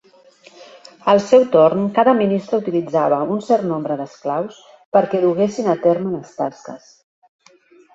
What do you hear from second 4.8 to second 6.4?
perquè duguessin a terme les